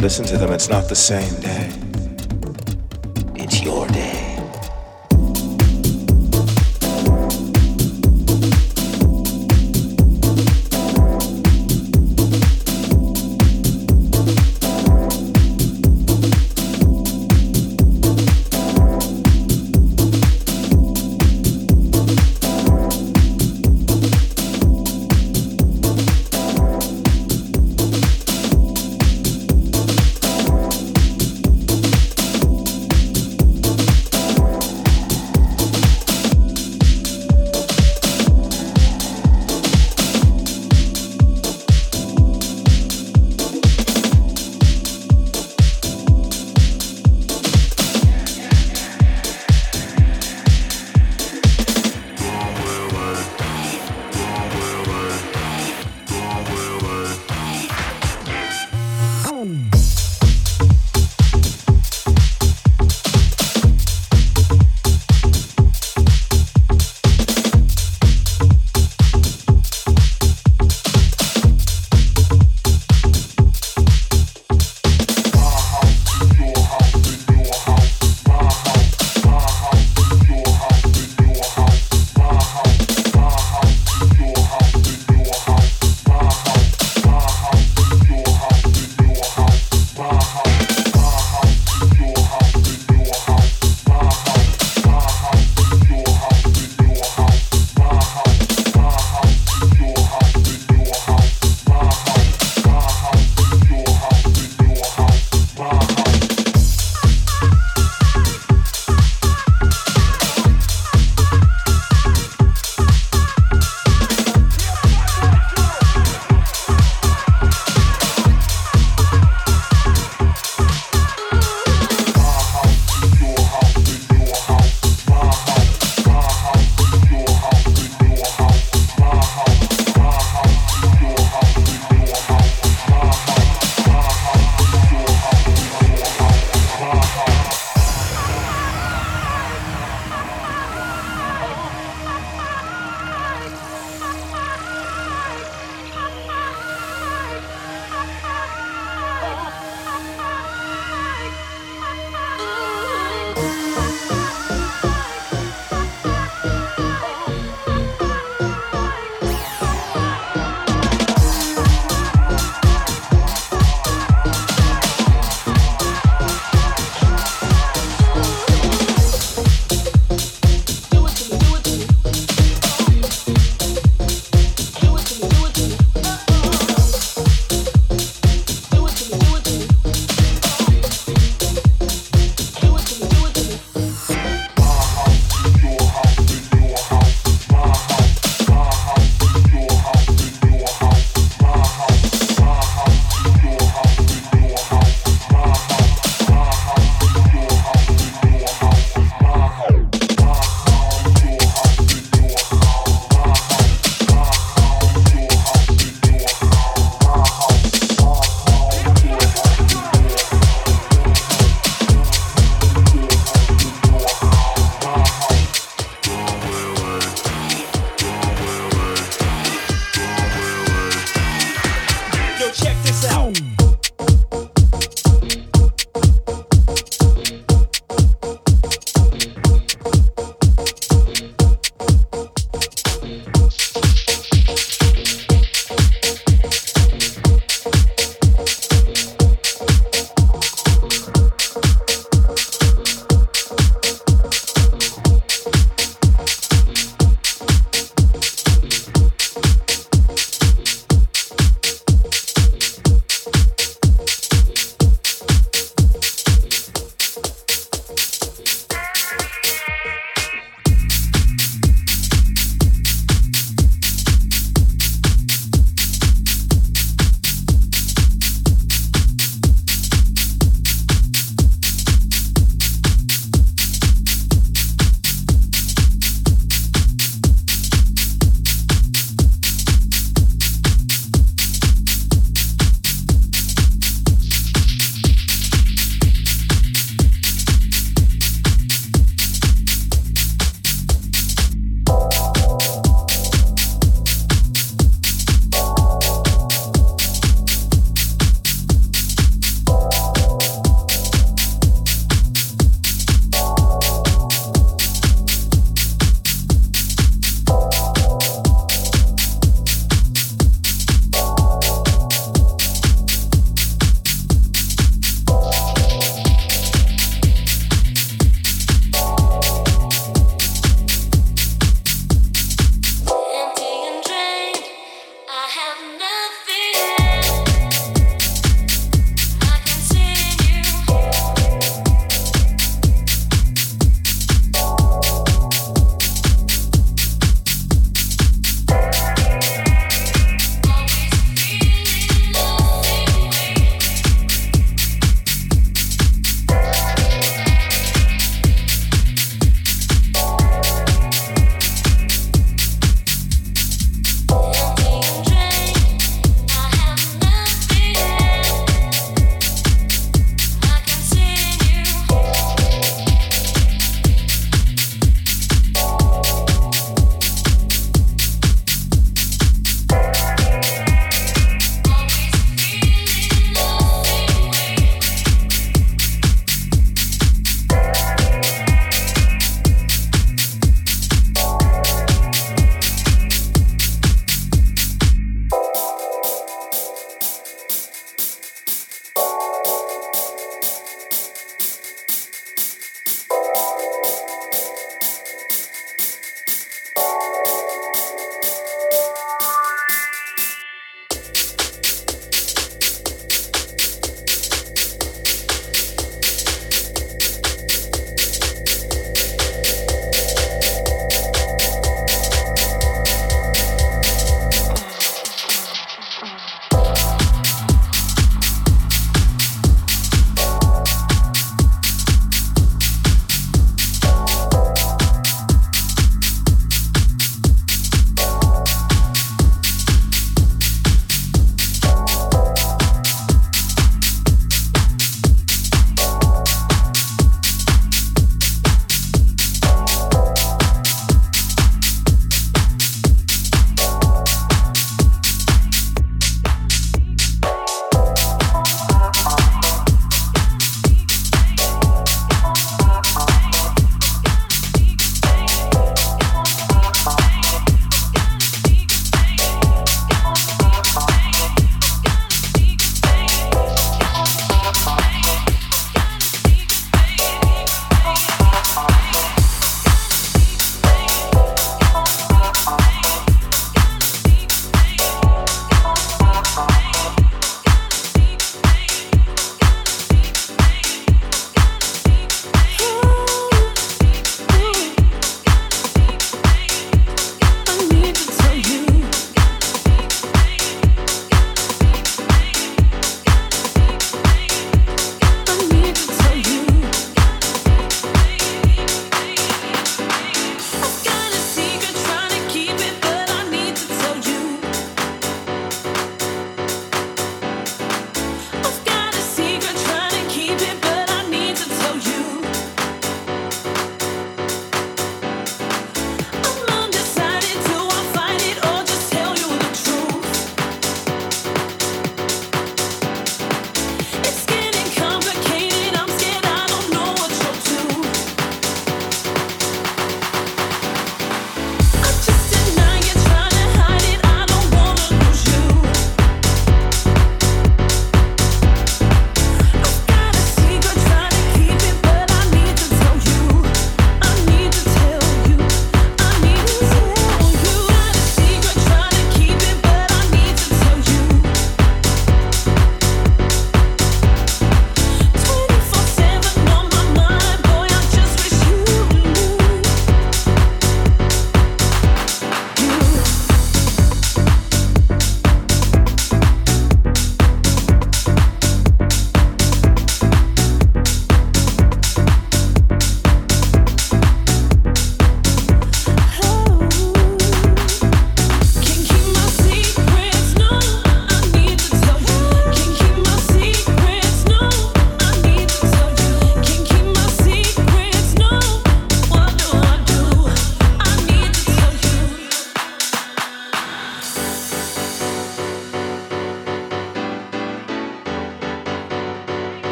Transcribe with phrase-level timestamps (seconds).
[0.00, 1.71] listen to them, it's not the same day.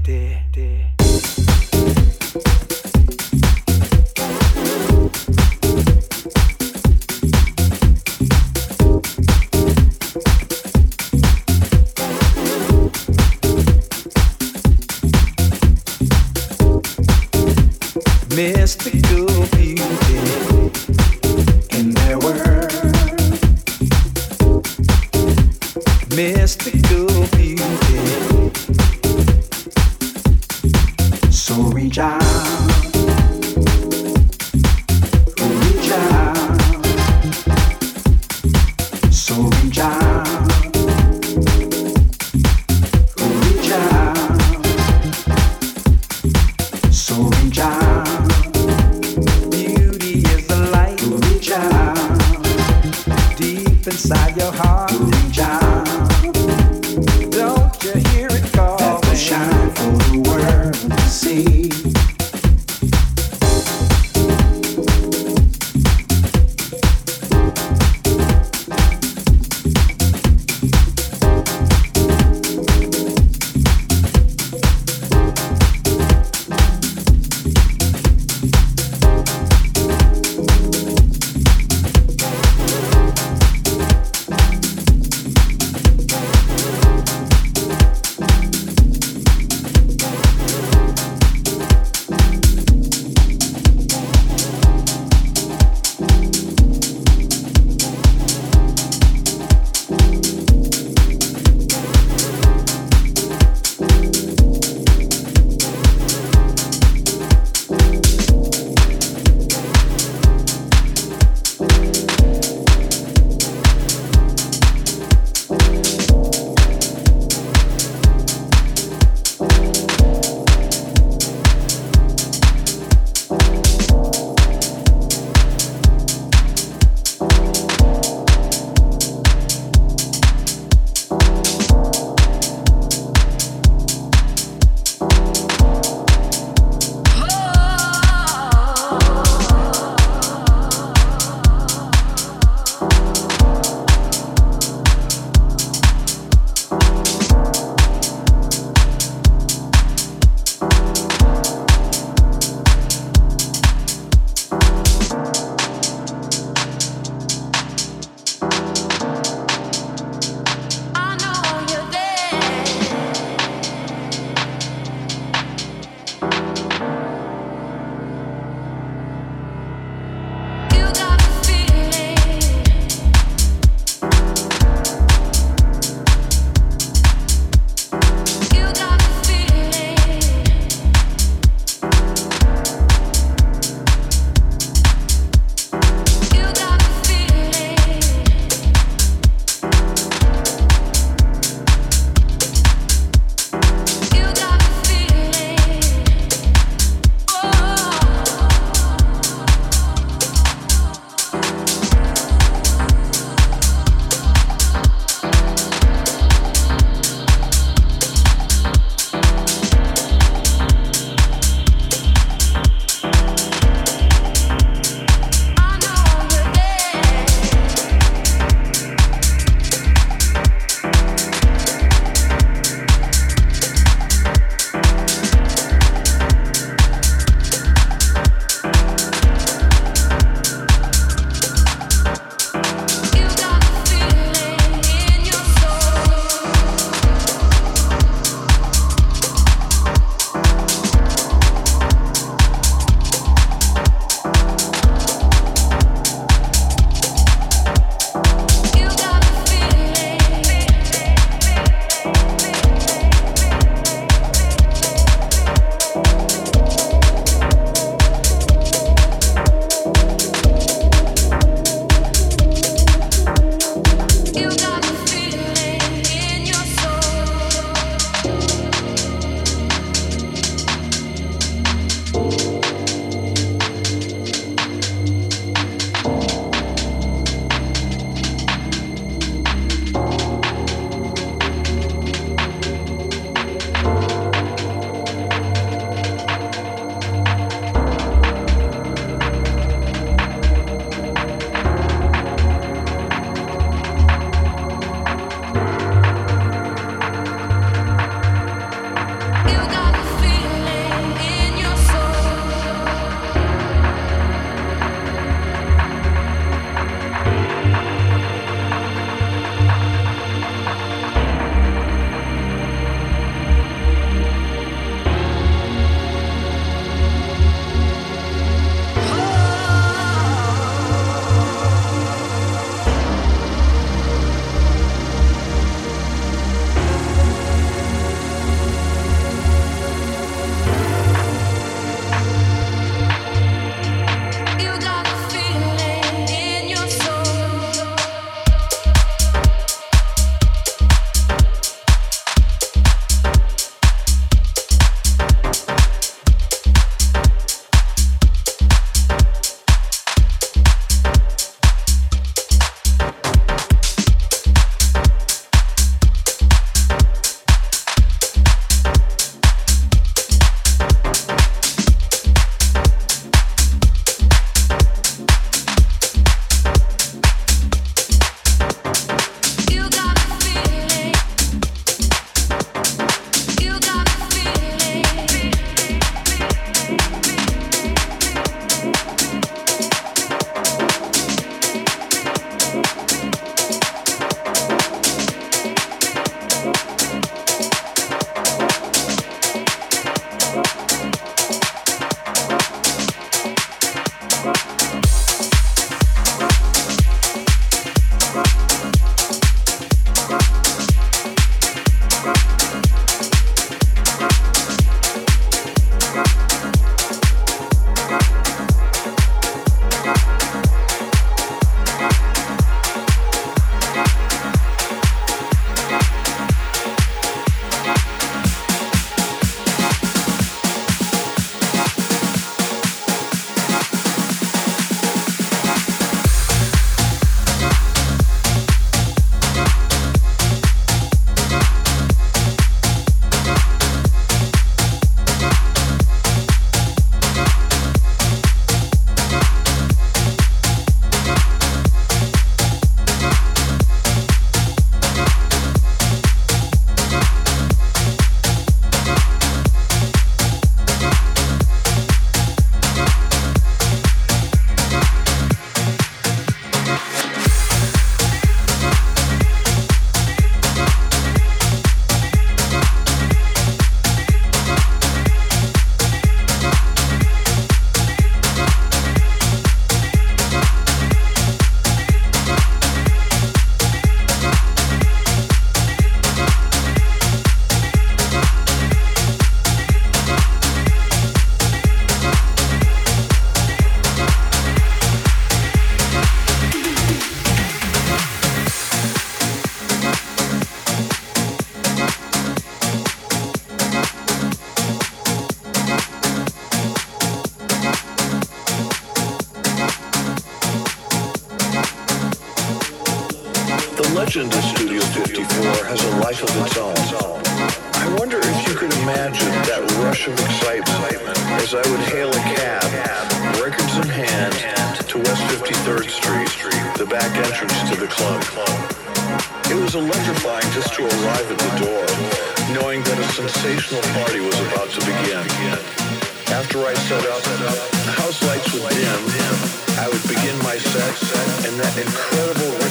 [530.84, 532.83] Set, and that incredible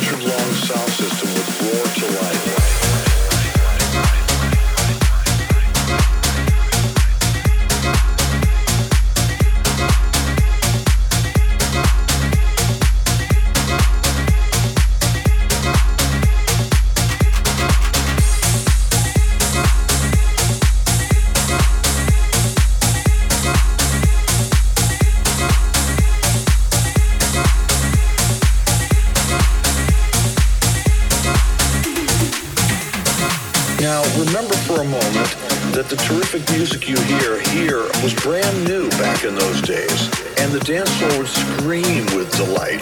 [40.63, 42.79] dance floor would scream with delight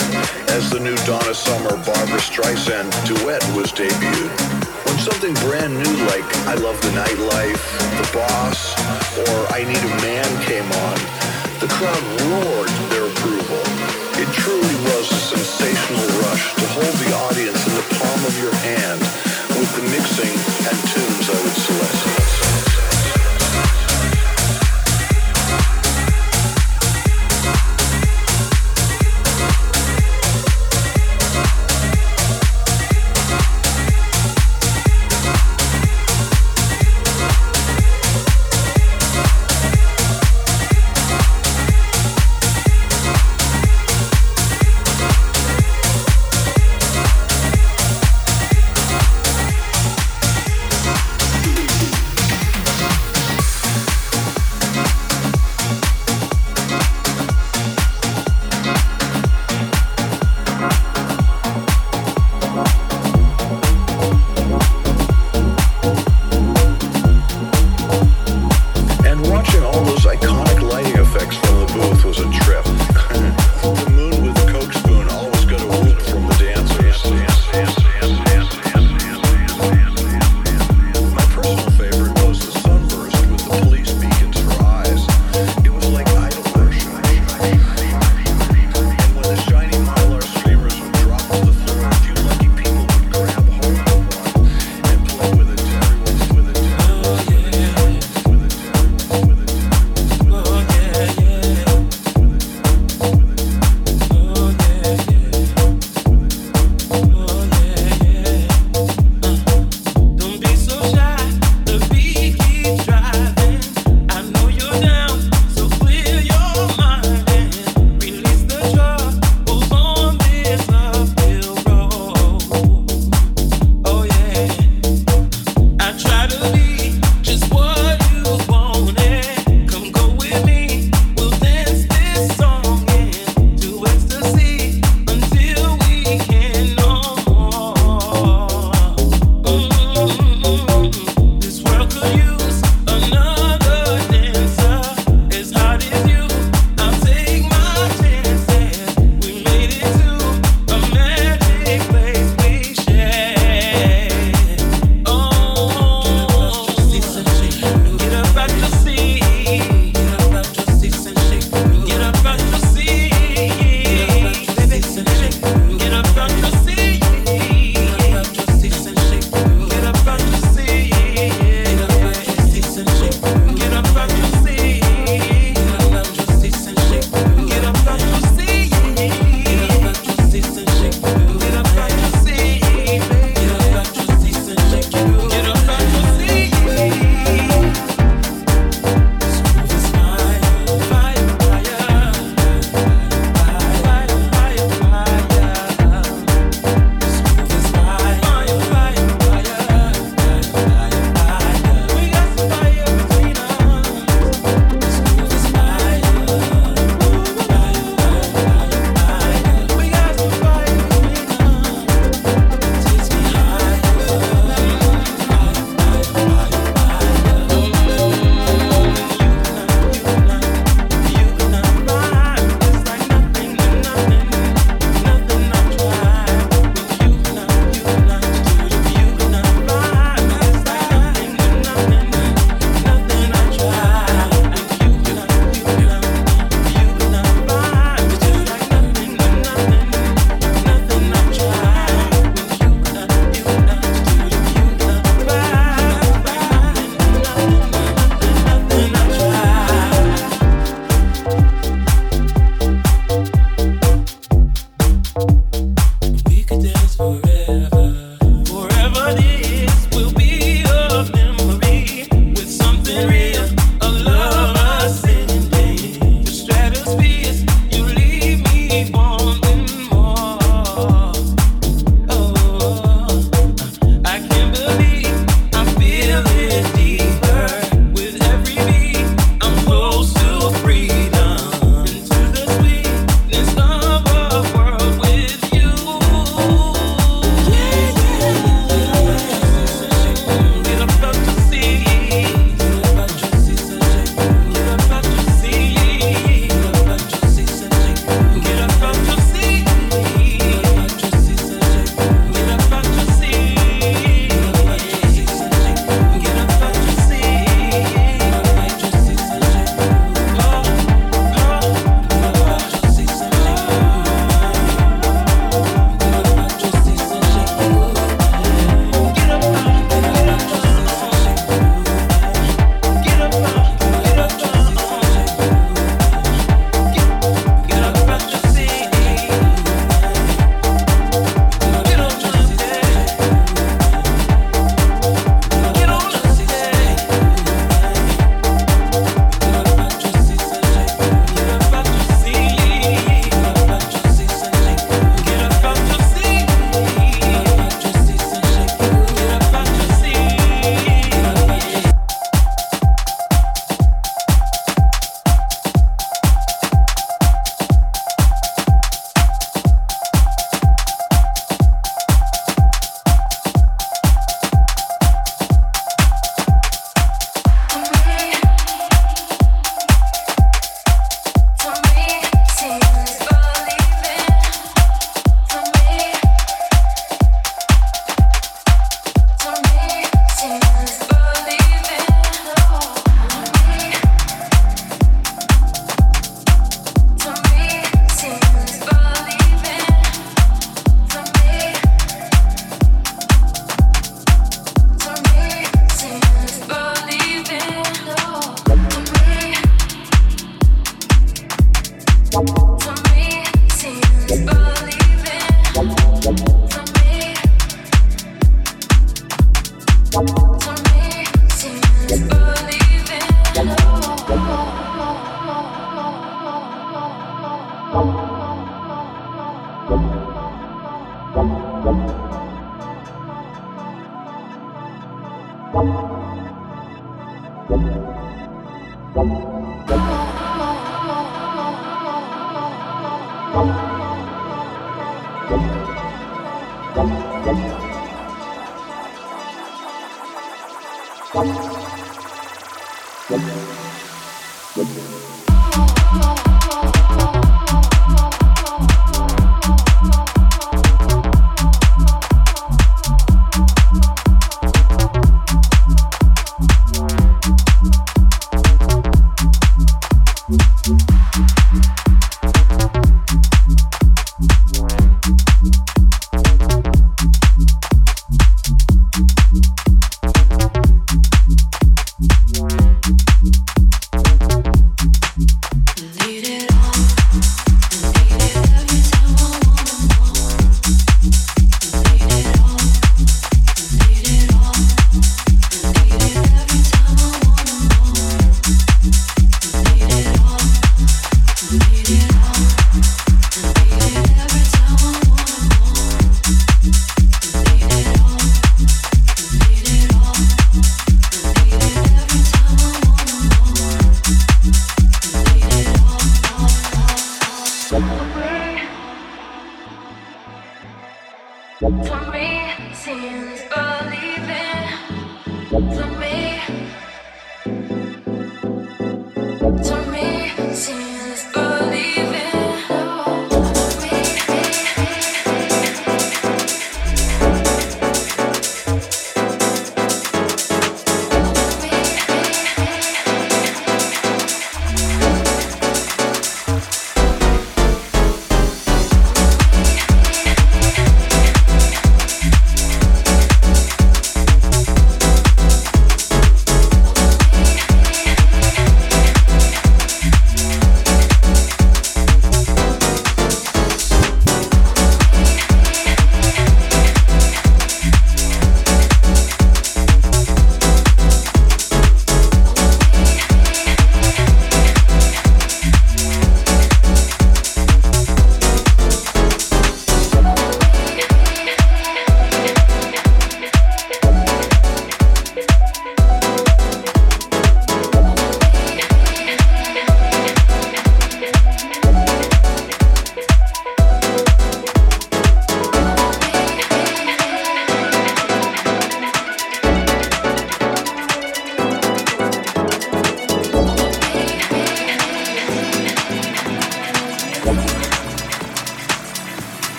[0.54, 4.30] as the new Donna Summer Barbra Streisand duet was debuted.
[4.86, 7.64] When something brand new like I Love the Nightlife,
[7.98, 8.78] The Boss,
[9.26, 10.98] or I Need a Man came on,
[11.58, 13.62] the crowd roared their approval.
[14.22, 18.54] It truly was a sensational rush to hold the audience in the palm of your
[18.62, 19.02] hand
[19.58, 20.34] with the mixing
[20.70, 22.21] and tunes I would select.